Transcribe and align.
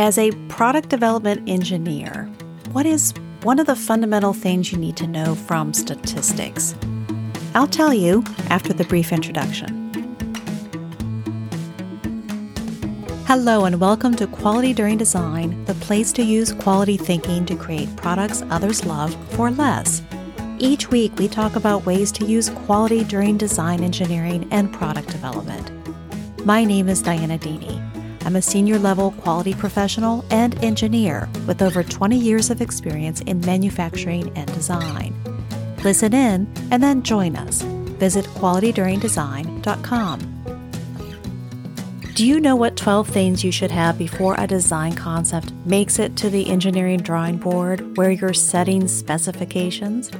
As 0.00 0.16
a 0.16 0.30
product 0.48 0.88
development 0.88 1.46
engineer, 1.46 2.24
what 2.72 2.86
is 2.86 3.12
one 3.42 3.58
of 3.58 3.66
the 3.66 3.76
fundamental 3.76 4.32
things 4.32 4.72
you 4.72 4.78
need 4.78 4.96
to 4.96 5.06
know 5.06 5.34
from 5.34 5.74
statistics? 5.74 6.74
I'll 7.54 7.66
tell 7.66 7.92
you 7.92 8.24
after 8.48 8.72
the 8.72 8.84
brief 8.84 9.12
introduction. 9.12 9.92
Hello, 13.26 13.66
and 13.66 13.78
welcome 13.78 14.16
to 14.16 14.26
Quality 14.26 14.72
During 14.72 14.96
Design, 14.96 15.62
the 15.66 15.74
place 15.74 16.12
to 16.12 16.22
use 16.22 16.54
quality 16.54 16.96
thinking 16.96 17.44
to 17.44 17.54
create 17.54 17.94
products 17.96 18.42
others 18.48 18.86
love 18.86 19.14
for 19.34 19.50
less. 19.50 20.00
Each 20.58 20.90
week, 20.90 21.14
we 21.18 21.28
talk 21.28 21.56
about 21.56 21.84
ways 21.84 22.10
to 22.12 22.24
use 22.24 22.48
quality 22.48 23.04
during 23.04 23.36
design 23.36 23.84
engineering 23.84 24.48
and 24.50 24.72
product 24.72 25.08
development. 25.10 25.70
My 26.46 26.64
name 26.64 26.88
is 26.88 27.02
Dianna 27.02 27.38
Deeney. 27.38 27.89
I'm 28.24 28.36
a 28.36 28.42
senior 28.42 28.78
level 28.78 29.12
quality 29.12 29.54
professional 29.54 30.24
and 30.30 30.62
engineer 30.62 31.26
with 31.46 31.62
over 31.62 31.82
20 31.82 32.18
years 32.18 32.50
of 32.50 32.60
experience 32.60 33.22
in 33.22 33.40
manufacturing 33.40 34.30
and 34.36 34.52
design. 34.52 35.14
Listen 35.82 36.14
in 36.14 36.46
and 36.70 36.82
then 36.82 37.02
join 37.02 37.36
us. 37.36 37.62
Visit 37.62 38.26
qualityduringdesign.com. 38.26 40.36
Do 42.14 42.26
you 42.26 42.38
know 42.38 42.54
what 42.54 42.76
12 42.76 43.08
things 43.08 43.42
you 43.42 43.50
should 43.50 43.70
have 43.70 43.96
before 43.96 44.34
a 44.36 44.46
design 44.46 44.94
concept 44.94 45.54
makes 45.64 45.98
it 45.98 46.16
to 46.16 46.28
the 46.28 46.50
engineering 46.50 47.00
drawing 47.00 47.38
board 47.38 47.96
where 47.96 48.10
you're 48.10 48.34
setting 48.34 48.86
specifications? 48.88 50.10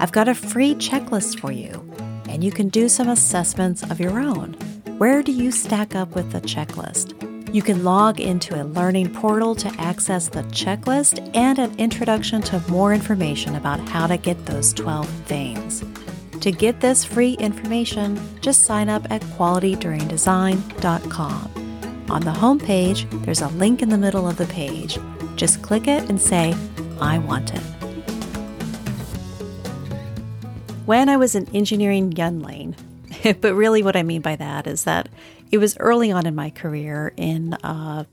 I've 0.00 0.12
got 0.12 0.28
a 0.28 0.34
free 0.34 0.74
checklist 0.74 1.38
for 1.38 1.52
you, 1.52 1.88
and 2.28 2.42
you 2.42 2.50
can 2.50 2.68
do 2.68 2.88
some 2.88 3.08
assessments 3.08 3.84
of 3.84 4.00
your 4.00 4.18
own. 4.18 4.54
Where 4.98 5.22
do 5.22 5.30
you 5.30 5.52
stack 5.52 5.94
up 5.94 6.16
with 6.16 6.32
the 6.32 6.40
checklist? 6.40 7.15
You 7.56 7.62
can 7.62 7.84
log 7.84 8.20
into 8.20 8.60
a 8.60 8.64
learning 8.64 9.14
portal 9.14 9.54
to 9.54 9.72
access 9.78 10.28
the 10.28 10.42
checklist 10.42 11.34
and 11.34 11.58
an 11.58 11.74
introduction 11.78 12.42
to 12.42 12.62
more 12.68 12.92
information 12.92 13.54
about 13.54 13.80
how 13.88 14.06
to 14.06 14.18
get 14.18 14.44
those 14.44 14.74
12 14.74 15.08
things. 15.24 15.82
To 16.38 16.52
get 16.52 16.82
this 16.82 17.02
free 17.02 17.32
information, 17.38 18.20
just 18.42 18.64
sign 18.64 18.90
up 18.90 19.10
at 19.10 19.22
qualityduringdesign.com. 19.22 22.06
On 22.10 22.20
the 22.20 22.30
home 22.30 22.58
page, 22.58 23.06
there's 23.22 23.40
a 23.40 23.48
link 23.48 23.80
in 23.80 23.88
the 23.88 23.96
middle 23.96 24.28
of 24.28 24.36
the 24.36 24.44
page. 24.48 24.98
Just 25.36 25.62
click 25.62 25.88
it 25.88 26.10
and 26.10 26.20
say, 26.20 26.54
I 27.00 27.16
want 27.16 27.54
it. 27.54 27.62
When 30.84 31.08
I 31.08 31.16
was 31.16 31.34
an 31.34 31.48
engineering 31.54 32.12
youngling, 32.12 32.76
but 33.40 33.54
really 33.54 33.82
what 33.82 33.96
I 33.96 34.02
mean 34.02 34.20
by 34.20 34.36
that 34.36 34.66
is 34.66 34.84
that 34.84 35.08
it 35.50 35.58
was 35.58 35.76
early 35.78 36.10
on 36.10 36.26
in 36.26 36.34
my 36.34 36.50
career 36.50 37.12
in, 37.16 37.54
uh, 37.54 38.04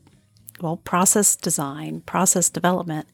well, 0.62 0.78
process 0.78 1.36
design, 1.36 2.02
process 2.02 2.50
development. 2.50 3.08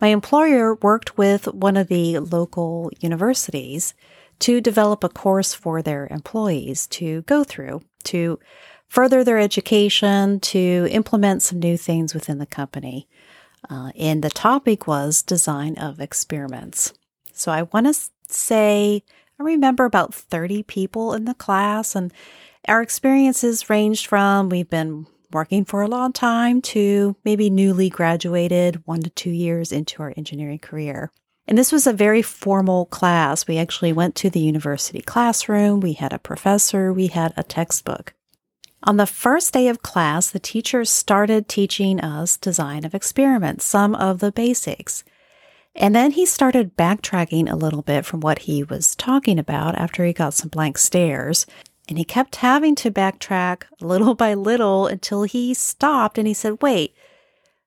My 0.00 0.08
employer 0.08 0.74
worked 0.76 1.16
with 1.16 1.46
one 1.46 1.76
of 1.76 1.88
the 1.88 2.18
local 2.18 2.90
universities 3.00 3.94
to 4.40 4.60
develop 4.60 5.04
a 5.04 5.08
course 5.08 5.54
for 5.54 5.80
their 5.80 6.08
employees 6.10 6.86
to 6.88 7.22
go 7.22 7.44
through 7.44 7.82
to 8.04 8.38
further 8.88 9.24
their 9.24 9.38
education, 9.38 10.38
to 10.40 10.86
implement 10.90 11.42
some 11.42 11.58
new 11.58 11.76
things 11.76 12.14
within 12.14 12.38
the 12.38 12.46
company. 12.46 13.08
Uh, 13.68 13.90
and 13.98 14.22
the 14.22 14.30
topic 14.30 14.86
was 14.86 15.22
design 15.22 15.76
of 15.78 16.00
experiments. 16.00 16.92
So 17.32 17.50
I 17.50 17.62
want 17.62 17.86
to 17.86 17.94
say, 18.28 19.02
I 19.40 19.42
remember 19.42 19.84
about 19.84 20.14
30 20.14 20.62
people 20.64 21.14
in 21.14 21.24
the 21.24 21.34
class, 21.34 21.96
and 21.96 22.12
our 22.68 22.82
experiences 22.82 23.68
ranged 23.68 24.06
from 24.06 24.48
we've 24.48 24.70
been 24.70 25.06
working 25.32 25.64
for 25.64 25.82
a 25.82 25.88
long 25.88 26.12
time 26.12 26.62
to 26.62 27.16
maybe 27.24 27.50
newly 27.50 27.90
graduated 27.90 28.82
one 28.86 29.02
to 29.02 29.10
two 29.10 29.30
years 29.30 29.72
into 29.72 30.02
our 30.02 30.14
engineering 30.16 30.60
career. 30.60 31.10
And 31.46 31.58
this 31.58 31.72
was 31.72 31.86
a 31.86 31.92
very 31.92 32.22
formal 32.22 32.86
class. 32.86 33.46
We 33.46 33.58
actually 33.58 33.92
went 33.92 34.14
to 34.16 34.30
the 34.30 34.40
university 34.40 35.02
classroom, 35.02 35.80
we 35.80 35.94
had 35.94 36.12
a 36.12 36.18
professor, 36.18 36.92
we 36.92 37.08
had 37.08 37.34
a 37.36 37.42
textbook. 37.42 38.14
On 38.84 38.96
the 38.96 39.06
first 39.06 39.52
day 39.52 39.68
of 39.68 39.82
class, 39.82 40.30
the 40.30 40.38
teacher 40.38 40.84
started 40.84 41.48
teaching 41.48 42.00
us 42.00 42.36
design 42.36 42.84
of 42.84 42.94
experiments, 42.94 43.64
some 43.64 43.94
of 43.94 44.20
the 44.20 44.32
basics. 44.32 45.04
And 45.74 45.94
then 45.94 46.12
he 46.12 46.24
started 46.24 46.76
backtracking 46.76 47.50
a 47.50 47.56
little 47.56 47.82
bit 47.82 48.06
from 48.06 48.20
what 48.20 48.40
he 48.40 48.62
was 48.62 48.94
talking 48.94 49.38
about 49.38 49.74
after 49.74 50.04
he 50.04 50.12
got 50.12 50.34
some 50.34 50.48
blank 50.48 50.78
stares. 50.78 51.46
And 51.88 51.98
he 51.98 52.04
kept 52.04 52.36
having 52.36 52.74
to 52.76 52.90
backtrack 52.90 53.64
little 53.80 54.14
by 54.14 54.34
little 54.34 54.86
until 54.86 55.24
he 55.24 55.52
stopped 55.52 56.16
and 56.16 56.26
he 56.26 56.34
said, 56.34 56.62
Wait, 56.62 56.94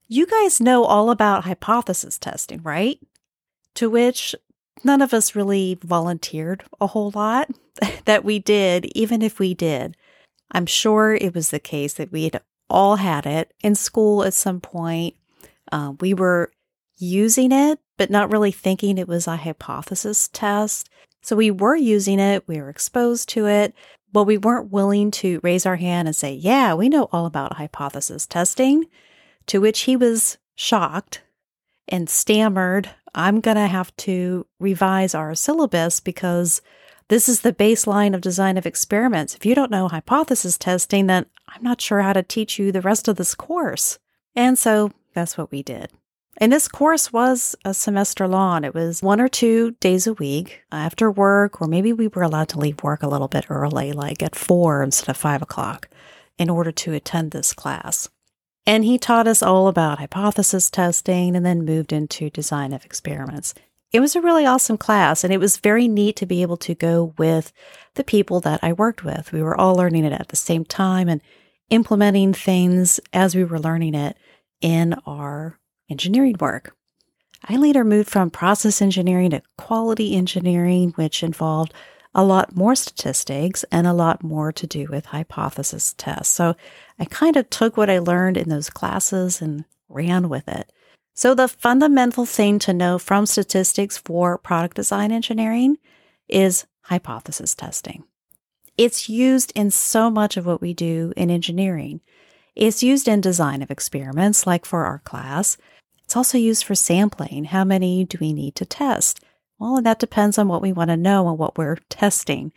you 0.08 0.26
guys 0.26 0.62
know 0.62 0.86
all 0.86 1.12
about 1.12 1.44
hypothesis 1.44 2.18
testing, 2.18 2.62
right? 2.64 3.00
To 3.76 3.90
which 3.90 4.34
none 4.84 5.02
of 5.02 5.14
us 5.14 5.36
really 5.36 5.78
volunteered 5.84 6.64
a 6.80 6.88
whole 6.88 7.12
lot 7.12 7.50
that 8.06 8.24
we 8.24 8.40
did, 8.40 8.86
even 8.98 9.22
if 9.22 9.40
we 9.40 9.54
did. 9.54 9.96
I'm 10.52 10.66
sure 10.66 11.14
it 11.14 11.36
was 11.36 11.50
the 11.50 11.60
case 11.60 11.94
that 11.96 12.12
we 12.12 12.24
had 12.24 12.42
all 12.70 12.96
had 12.98 13.26
it 13.26 13.54
in 13.62 13.76
school 13.76 14.24
at 14.24 14.34
some 14.34 14.62
point. 14.62 15.16
Uh, 15.72 15.94
we 16.00 16.14
were 16.14 16.52
using 16.98 17.52
it, 17.52 17.80
but 17.98 18.10
not 18.10 18.32
really 18.32 18.52
thinking 18.52 18.98
it 18.98 19.08
was 19.08 19.28
a 19.28 19.36
hypothesis 19.36 20.30
test. 20.30 20.90
So 21.22 21.36
we 21.36 21.52
were 21.52 21.76
using 21.76 22.20
it, 22.20 22.48
we 22.48 22.62
were 22.62 22.70
exposed 22.70 23.30
to 23.30 23.48
it, 23.48 23.74
but 24.18 24.24
we 24.24 24.40
weren't 24.40 24.72
willing 24.72 25.12
to 25.12 25.40
raise 25.44 25.64
our 25.68 25.76
hand 25.76 26.08
and 26.08 26.16
say, 26.16 26.34
Yeah, 26.34 26.74
we 26.74 26.90
know 26.90 27.08
all 27.12 27.28
about 27.28 27.58
hypothesis 27.58 28.26
testing. 28.26 28.88
To 29.46 29.62
which 29.62 29.82
he 29.82 29.96
was 29.96 30.40
shocked 30.56 31.22
and 31.88 32.10
stammered, 32.10 32.90
I'm 33.14 33.42
going 33.42 33.58
to 33.58 33.68
have 33.68 33.96
to 33.98 34.48
revise 34.60 35.14
our 35.14 35.36
syllabus 35.36 36.00
because 36.00 36.64
this 37.10 37.30
is 37.30 37.42
the 37.42 37.54
baseline 37.54 38.16
of 38.16 38.22
design 38.22 38.58
of 38.58 38.66
experiments. 38.66 39.36
If 39.36 39.46
you 39.46 39.54
don't 39.54 39.70
know 39.70 39.88
hypothesis 39.88 40.58
testing, 40.58 41.06
then 41.06 41.28
I'm 41.48 41.62
not 41.62 41.80
sure 41.80 42.02
how 42.02 42.14
to 42.14 42.24
teach 42.24 42.58
you 42.58 42.72
the 42.72 42.82
rest 42.82 43.08
of 43.08 43.18
this 43.18 43.36
course. 43.36 44.00
And 44.36 44.58
so 44.58 44.94
that's 45.14 45.38
what 45.38 45.52
we 45.52 45.62
did. 45.62 45.92
And 46.40 46.54
this 46.54 46.68
course 46.68 47.12
was 47.12 47.56
a 47.66 47.74
semester 47.74 48.28
long. 48.28 48.64
It 48.64 48.76
was 48.76 49.02
one 49.02 49.20
or 49.20 49.28
two 49.28 49.72
days 49.80 50.06
a 50.06 50.14
week 50.14 50.62
after 50.72 51.10
work, 51.10 51.60
or 51.60 51.68
maybe 51.68 51.92
we 51.92 52.08
were 52.08 52.22
allowed 52.22 52.50
to 52.50 52.60
leave 52.60 52.84
work 52.84 53.02
a 53.02 53.08
little 53.08 53.28
bit 53.28 53.48
early, 53.50 53.92
like 53.92 54.22
at 54.22 54.36
four 54.36 54.84
instead 54.84 55.10
of 55.10 55.18
five 55.18 55.42
o'clock, 55.42 55.90
in 56.38 56.50
order 56.50 56.72
to 56.72 56.94
attend 56.94 57.32
this 57.32 57.54
class. 57.54 58.08
And 58.68 58.86
he 58.86 59.00
taught 59.00 59.28
us 59.28 59.42
all 59.42 59.68
about 59.68 59.98
hypothesis 59.98 60.70
testing 60.70 61.36
and 61.36 61.44
then 61.44 61.66
moved 61.66 61.92
into 61.92 62.30
design 62.30 62.72
of 62.72 62.86
experiments. 62.86 63.56
It 63.92 64.02
was 64.02 64.16
a 64.16 64.22
really 64.22 64.46
awesome 64.46 64.78
class, 64.78 65.24
and 65.24 65.34
it 65.34 65.40
was 65.40 65.58
very 65.58 65.88
neat 65.88 66.18
to 66.18 66.26
be 66.28 66.44
able 66.44 66.58
to 66.58 66.76
go 66.76 67.16
with 67.18 67.52
the 67.96 68.04
people 68.04 68.42
that 68.42 68.60
I 68.62 68.74
worked 68.74 69.04
with. 69.04 69.32
We 69.32 69.42
were 69.42 69.60
all 69.60 69.76
learning 69.76 70.06
it 70.06 70.14
at 70.14 70.28
the 70.28 70.36
same 70.36 70.66
time 70.66 71.10
and 71.10 71.22
implementing 71.72 72.34
things 72.34 73.00
as 73.12 73.34
we 73.34 73.44
were 73.44 73.60
learning 73.60 73.96
it 73.96 74.18
in 74.62 74.94
our 75.06 75.58
engineering 75.90 76.36
work. 76.40 76.76
I 77.48 77.56
later 77.56 77.84
moved 77.84 78.10
from 78.10 78.30
process 78.30 78.82
engineering 78.82 79.32
to 79.32 79.42
quality 79.58 80.16
engineering, 80.16 80.94
which 80.96 81.24
involved 81.24 81.74
a 82.16 82.24
lot 82.24 82.56
more 82.56 82.76
statistics 82.76 83.64
and 83.72 83.86
a 83.86 83.94
lot 83.94 84.24
more 84.24 84.52
to 84.52 84.66
do 84.66 84.88
with 84.90 85.06
hypothesis 85.08 85.94
tests. 85.98 86.34
So 86.34 86.56
I 87.00 87.06
kind 87.06 87.38
of 87.38 87.50
took 87.50 87.78
what 87.78 87.90
I 87.90 88.00
learned 88.00 88.38
in 88.38 88.50
those 88.50 88.70
classes 88.70 89.42
and 89.42 89.66
ran 89.88 90.28
with 90.28 90.48
it. 90.48 90.72
So 91.14 91.34
the 91.34 91.48
fundamental 91.48 92.26
thing 92.26 92.60
to 92.60 92.74
know 92.74 92.98
from 92.98 93.26
statistics 93.26 93.98
for 93.98 94.38
product 94.38 94.76
design 94.76 95.12
engineering 95.12 95.78
is 96.28 96.66
hypothesis 96.82 97.56
testing. 97.56 98.04
It's 98.78 99.10
used 99.10 99.52
in 99.56 99.72
so 99.72 100.10
much 100.10 100.38
of 100.38 100.46
what 100.46 100.62
we 100.62 100.74
do 100.74 101.14
in 101.18 101.30
engineering. 101.32 102.02
It's 102.58 102.82
used 102.82 103.08
in 103.08 103.22
design 103.22 103.62
of 103.62 103.70
experiments, 103.70 104.48
like 104.48 104.66
for 104.66 104.84
our 104.84 104.98
class. 105.06 105.58
It's 106.04 106.16
also 106.16 106.40
used 106.40 106.64
for 106.64 106.74
sampling. 106.74 107.44
How 107.46 107.64
many 107.64 108.04
do 108.04 108.18
we 108.20 108.34
need 108.34 108.56
to 108.56 108.66
test? 108.66 109.24
Well, 109.60 109.80
that 109.84 110.00
depends 110.00 110.40
on 110.40 110.48
what 110.48 110.64
we 110.64 110.74
want 110.74 110.90
to 110.90 110.98
know 110.98 111.30
and 111.30 111.38
what 111.38 111.56
we're 111.56 111.76
testing. 111.90 112.52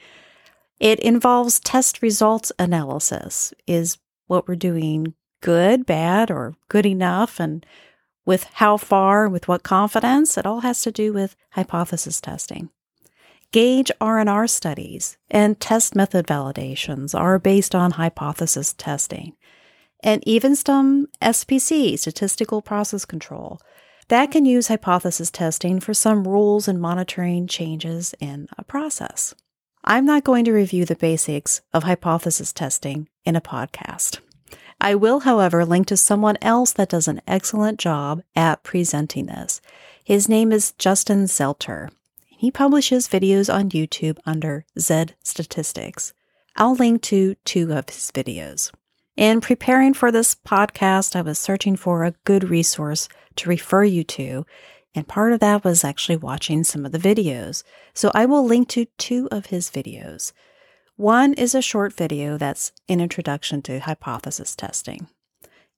It 0.78 1.00
involves 1.00 1.60
test 1.60 2.00
results 2.00 2.50
analysis. 2.58 3.52
Is 3.66 3.98
what 4.26 4.48
we're 4.48 4.56
doing 4.56 5.12
good, 5.42 5.84
bad, 5.84 6.30
or 6.30 6.54
good 6.68 6.86
enough? 6.86 7.38
And 7.38 7.66
with 8.24 8.44
how 8.54 8.78
far, 8.78 9.28
with 9.28 9.48
what 9.48 9.62
confidence? 9.64 10.38
It 10.38 10.46
all 10.46 10.60
has 10.60 10.80
to 10.82 10.90
do 10.90 11.12
with 11.12 11.36
hypothesis 11.50 12.22
testing. 12.22 12.70
Gage 13.52 13.90
R&R 14.00 14.46
studies 14.46 15.18
and 15.30 15.60
test 15.60 15.94
method 15.94 16.26
validations 16.26 17.18
are 17.18 17.38
based 17.38 17.74
on 17.74 17.90
hypothesis 17.90 18.72
testing 18.72 19.34
and 20.02 20.22
even 20.26 20.56
some 20.56 21.06
SPC, 21.22 21.98
statistical 21.98 22.62
process 22.62 23.04
control, 23.04 23.60
that 24.08 24.30
can 24.30 24.44
use 24.44 24.68
hypothesis 24.68 25.30
testing 25.30 25.78
for 25.78 25.94
some 25.94 26.26
rules 26.26 26.66
and 26.66 26.80
monitoring 26.80 27.46
changes 27.46 28.14
in 28.18 28.48
a 28.58 28.64
process. 28.64 29.34
I'm 29.84 30.04
not 30.04 30.24
going 30.24 30.44
to 30.44 30.52
review 30.52 30.84
the 30.84 30.96
basics 30.96 31.62
of 31.72 31.84
hypothesis 31.84 32.52
testing 32.52 33.08
in 33.24 33.36
a 33.36 33.40
podcast. 33.40 34.18
I 34.80 34.94
will, 34.94 35.20
however, 35.20 35.64
link 35.64 35.86
to 35.88 35.96
someone 35.96 36.38
else 36.42 36.72
that 36.72 36.88
does 36.88 37.06
an 37.06 37.20
excellent 37.26 37.78
job 37.78 38.22
at 38.34 38.62
presenting 38.62 39.26
this. 39.26 39.60
His 40.02 40.28
name 40.28 40.52
is 40.52 40.72
Justin 40.72 41.24
Zeltzer. 41.24 41.90
He 42.26 42.50
publishes 42.50 43.06
videos 43.06 43.52
on 43.52 43.70
YouTube 43.70 44.18
under 44.24 44.64
Zed 44.78 45.14
Statistics. 45.22 46.14
I'll 46.56 46.74
link 46.74 47.02
to 47.02 47.36
two 47.44 47.72
of 47.72 47.88
his 47.88 48.10
videos. 48.10 48.72
In 49.20 49.42
preparing 49.42 49.92
for 49.92 50.10
this 50.10 50.34
podcast, 50.34 51.14
I 51.14 51.20
was 51.20 51.38
searching 51.38 51.76
for 51.76 52.04
a 52.04 52.14
good 52.24 52.48
resource 52.48 53.06
to 53.36 53.50
refer 53.50 53.84
you 53.84 54.02
to, 54.04 54.46
and 54.94 55.06
part 55.06 55.34
of 55.34 55.40
that 55.40 55.62
was 55.62 55.84
actually 55.84 56.16
watching 56.16 56.64
some 56.64 56.86
of 56.86 56.92
the 56.92 56.98
videos. 56.98 57.62
So 57.92 58.10
I 58.14 58.24
will 58.24 58.42
link 58.42 58.68
to 58.68 58.86
two 58.96 59.28
of 59.30 59.46
his 59.46 59.68
videos. 59.68 60.32
One 60.96 61.34
is 61.34 61.54
a 61.54 61.60
short 61.60 61.92
video 61.92 62.38
that's 62.38 62.72
an 62.88 63.02
introduction 63.02 63.60
to 63.64 63.80
hypothesis 63.80 64.56
testing. 64.56 65.06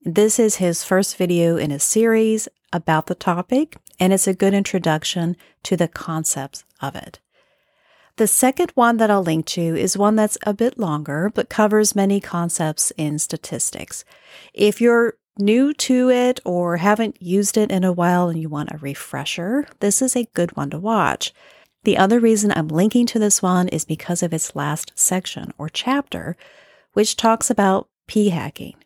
This 0.03 0.39
is 0.39 0.57
his 0.57 0.85
first 0.85 1.17
video 1.17 1.57
in 1.57 1.73
a 1.73 1.81
series 1.81 2.49
about 2.73 3.07
the 3.07 3.17
topic, 3.17 3.77
and 3.99 4.13
it's 4.13 4.29
a 4.29 4.35
good 4.35 4.55
introduction 4.55 5.37
to 5.65 5.77
the 5.77 5.89
concepts 5.89 6.63
of 6.81 6.95
it. 6.95 7.19
The 8.23 8.29
second 8.29 8.71
one 8.77 8.99
that 8.99 9.11
I'll 9.11 9.25
link 9.25 9.47
to 9.47 9.61
is 9.61 9.99
one 9.99 10.15
that's 10.15 10.39
a 10.47 10.55
bit 10.55 10.79
longer, 10.79 11.33
but 11.35 11.49
covers 11.49 11.97
many 11.97 12.21
concepts 12.21 12.93
in 12.97 13.19
statistics. 13.19 14.05
If 14.55 14.81
you're 14.81 15.15
new 15.41 15.75
to 15.75 16.09
it 16.09 16.39
or 16.45 16.77
haven't 16.77 17.21
used 17.21 17.57
it 17.57 17.73
in 17.73 17.83
a 17.83 17.93
while 17.93 18.29
and 18.29 18.41
you 18.41 18.49
want 18.49 18.71
a 18.71 18.79
refresher, 18.79 19.67
this 19.81 20.01
is 20.01 20.15
a 20.15 20.29
good 20.35 20.57
one 20.57 20.71
to 20.71 20.79
watch. 20.79 21.35
The 21.83 21.99
other 21.99 22.21
reason 22.21 22.53
I'm 22.53 22.69
linking 22.69 23.07
to 23.07 23.19
this 23.19 23.43
one 23.43 23.67
is 23.67 23.85
because 23.85 24.23
of 24.23 24.33
its 24.33 24.55
last 24.55 24.93
section 24.95 25.53
or 25.59 25.69
chapter, 25.69 26.37
which 26.93 27.17
talks 27.17 27.51
about 27.51 27.89
p 28.07 28.29
hacking, 28.29 28.77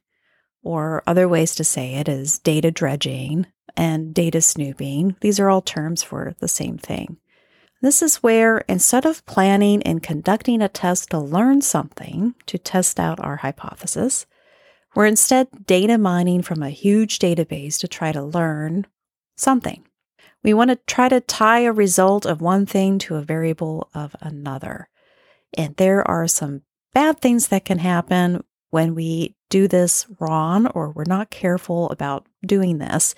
or 0.63 1.03
other 1.07 1.29
ways 1.29 1.55
to 1.57 1.63
say 1.63 1.97
it 1.97 2.09
is 2.09 2.39
data 2.39 2.71
dredging 2.71 3.49
and 3.77 4.15
data 4.15 4.41
snooping. 4.41 5.17
These 5.21 5.39
are 5.39 5.51
all 5.51 5.61
terms 5.61 6.03
for 6.03 6.35
the 6.41 6.49
same 6.49 6.79
thing. 6.79 7.19
This 7.83 8.01
is 8.01 8.17
where 8.17 8.59
instead 8.69 9.05
of 9.05 9.25
planning 9.27 9.83
and 9.83 10.03
conducting 10.03 10.63
a 10.63 10.69
test 10.69 11.11
to 11.11 11.19
learn 11.19 11.61
something 11.61 12.35
to 12.47 12.59
test 12.59 12.99
out 12.99 13.21
our 13.21 13.37
hypothesis, 13.37 14.27
we're 14.95 15.07
instead 15.07 15.67
data 15.67 15.99
mining 15.99 16.41
from 16.43 16.63
a 16.63 16.71
huge 16.71 17.19
database 17.19 17.79
to 17.81 17.89
try 17.89 18.13
to 18.13 18.23
learn 18.23 18.87
something. 19.37 19.87
We 20.43 20.55
want 20.55 20.71
to 20.71 20.79
try 20.87 21.09
to 21.11 21.21
tie 21.21 21.61
a 21.61 21.73
result 21.73 22.25
of 22.25 22.41
one 22.41 22.65
thing 22.65 22.99
to 23.01 23.17
a 23.17 23.23
variable 23.23 23.91
of 23.95 24.17
another. 24.21 24.89
And 25.57 25.77
there 25.77 26.07
are 26.09 26.27
some 26.27 26.63
bad 26.95 27.21
things 27.21 27.49
that 27.49 27.65
can 27.65 27.79
happen 27.79 28.43
when 28.71 28.95
we 28.95 29.37
do 29.51 29.69
this 29.69 30.07
wrong 30.19 30.67
or 30.69 30.91
we're 30.91 31.05
not 31.07 31.31
careful 31.31 31.91
about 31.91 32.27
doing 32.45 32.79
this. 32.79 33.15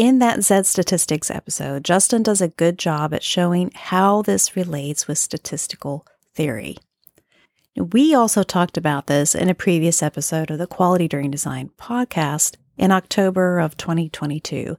In 0.00 0.18
that 0.20 0.42
Z 0.42 0.62
Statistics 0.62 1.30
episode, 1.30 1.84
Justin 1.84 2.22
does 2.22 2.40
a 2.40 2.48
good 2.48 2.78
job 2.78 3.12
at 3.12 3.22
showing 3.22 3.70
how 3.74 4.22
this 4.22 4.56
relates 4.56 5.06
with 5.06 5.18
statistical 5.18 6.06
theory. 6.34 6.78
We 7.76 8.14
also 8.14 8.42
talked 8.42 8.78
about 8.78 9.08
this 9.08 9.34
in 9.34 9.50
a 9.50 9.54
previous 9.54 10.02
episode 10.02 10.50
of 10.50 10.56
the 10.56 10.66
Quality 10.66 11.06
During 11.06 11.30
Design 11.30 11.72
podcast 11.78 12.56
in 12.78 12.90
October 12.90 13.58
of 13.58 13.76
2022. 13.76 14.78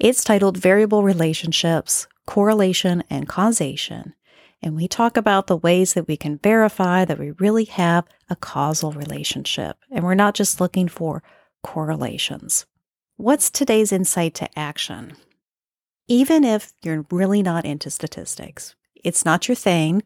It's 0.00 0.24
titled 0.24 0.56
Variable 0.56 1.04
Relationships, 1.04 2.08
Correlation, 2.26 3.04
and 3.08 3.28
Causation. 3.28 4.12
And 4.60 4.74
we 4.74 4.88
talk 4.88 5.16
about 5.16 5.46
the 5.46 5.56
ways 5.56 5.94
that 5.94 6.08
we 6.08 6.16
can 6.16 6.38
verify 6.38 7.04
that 7.04 7.20
we 7.20 7.30
really 7.38 7.66
have 7.66 8.08
a 8.28 8.34
causal 8.34 8.90
relationship 8.90 9.76
and 9.88 10.02
we're 10.02 10.14
not 10.14 10.34
just 10.34 10.60
looking 10.60 10.88
for 10.88 11.22
correlations. 11.62 12.66
What's 13.18 13.50
today's 13.50 13.92
insight 13.92 14.34
to 14.36 14.58
action? 14.58 15.12
Even 16.08 16.44
if 16.44 16.72
you're 16.82 17.04
really 17.10 17.42
not 17.42 17.66
into 17.66 17.90
statistics, 17.90 18.74
it's 19.04 19.24
not 19.24 19.46
your 19.46 19.54
thing, 19.54 20.02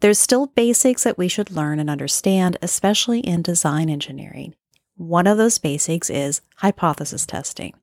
there's 0.00 0.18
still 0.18 0.46
basics 0.46 1.04
that 1.04 1.18
we 1.18 1.28
should 1.28 1.50
learn 1.50 1.78
and 1.78 1.90
understand, 1.90 2.56
especially 2.62 3.20
in 3.20 3.42
design 3.42 3.90
engineering. 3.90 4.54
One 4.96 5.26
of 5.26 5.36
those 5.36 5.58
basics 5.58 6.08
is 6.08 6.40
hypothesis 6.56 7.26
testing. 7.26 7.74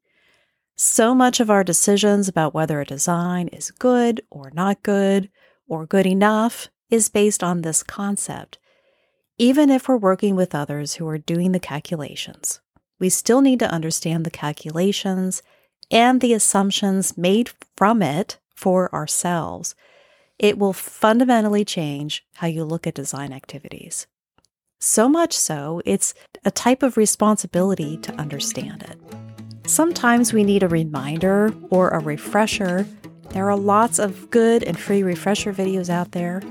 So 0.76 1.14
much 1.14 1.40
of 1.40 1.52
our 1.52 1.64
decisions 1.64 2.28
about 2.28 2.56
whether 2.56 2.82
a 2.82 2.86
design 2.86 3.50
is 3.50 3.70
good 3.70 4.22
or 4.32 4.52
not 4.54 4.82
good 4.82 5.30
or 5.68 5.86
good 5.86 6.08
enough 6.08 6.70
is 6.90 7.10
based 7.10 7.44
on 7.44 7.62
this 7.62 7.84
concept, 7.84 8.58
even 9.38 9.70
if 9.70 9.88
we're 9.88 9.96
working 9.96 10.36
with 10.36 10.56
others 10.56 10.96
who 10.96 11.08
are 11.08 11.20
doing 11.20 11.52
the 11.52 11.60
calculations. 11.60 12.62
We 13.00 13.09
still 13.09 13.42
need 13.42 13.59
to 13.59 13.71
understand 13.71 14.25
the 14.25 14.31
calculations 14.31 15.42
and 15.92 16.21
the 16.21 16.33
assumptions 16.33 17.18
made 17.18 17.51
from 17.75 18.01
it 18.01 18.38
for 18.56 18.94
ourselves. 18.94 19.75
It 20.39 20.57
will 20.57 20.74
fundamentally 20.74 21.65
change 21.65 22.25
how 22.36 22.47
you 22.47 22.63
look 22.63 22.88
at 22.88 22.94
design 22.94 23.31
activities. 23.31 24.07
So 24.80 25.07
much 25.07 25.33
so, 25.33 25.81
it's 25.86 26.13
a 26.44 26.51
type 26.51 26.83
of 26.83 26.97
responsibility 26.97 27.97
to 27.97 28.13
understand 28.13 28.83
it. 28.83 29.00
Sometimes 29.68 30.31
we 30.31 30.44
need 30.44 30.63
a 30.63 30.68
reminder 30.68 31.53
or 31.69 31.89
a 31.89 32.00
refresher. 32.00 32.86
There 33.30 33.50
are 33.50 33.57
lots 33.57 34.00
of 34.00 34.30
good 34.30 34.63
and 34.63 34.77
free 34.77 35.01
refresher 35.01 35.53
videos 35.53 35.89
out 35.89 36.12
there. 36.12 36.42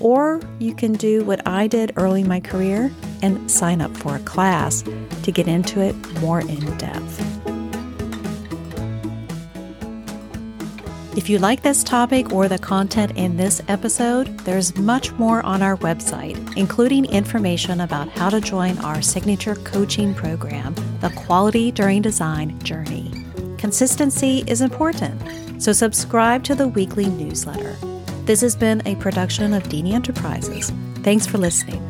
Or 0.00 0.40
you 0.58 0.74
can 0.74 0.92
do 0.92 1.24
what 1.24 1.46
I 1.46 1.66
did 1.66 1.92
early 1.96 2.22
in 2.22 2.28
my 2.28 2.40
career 2.40 2.92
and 3.22 3.50
sign 3.50 3.80
up 3.80 3.96
for 3.96 4.16
a 4.16 4.20
class 4.20 4.82
to 5.22 5.32
get 5.32 5.48
into 5.48 5.80
it 5.80 5.94
more 6.20 6.40
in 6.40 6.76
depth. 6.76 7.40
If 11.16 11.28
you 11.28 11.38
like 11.38 11.62
this 11.62 11.82
topic 11.82 12.32
or 12.32 12.48
the 12.48 12.58
content 12.58 13.12
in 13.16 13.36
this 13.36 13.60
episode, 13.68 14.38
there's 14.40 14.76
much 14.78 15.12
more 15.12 15.44
on 15.44 15.60
our 15.60 15.76
website, 15.78 16.56
including 16.56 17.04
information 17.06 17.80
about 17.80 18.08
how 18.10 18.30
to 18.30 18.40
join 18.40 18.78
our 18.78 19.02
signature 19.02 19.56
coaching 19.56 20.14
program, 20.14 20.74
The 21.00 21.10
Quality 21.10 21.72
During 21.72 22.00
Design 22.00 22.58
Journey. 22.60 23.12
Consistency 23.58 24.44
is 24.46 24.60
important, 24.60 25.20
so 25.60 25.72
subscribe 25.72 26.44
to 26.44 26.54
the 26.54 26.68
weekly 26.68 27.06
newsletter. 27.06 27.76
This 28.24 28.40
has 28.40 28.54
been 28.54 28.80
a 28.86 28.94
production 28.94 29.52
of 29.52 29.64
Deeney 29.64 29.92
Enterprises. 29.92 30.72
Thanks 31.02 31.26
for 31.26 31.38
listening. 31.38 31.89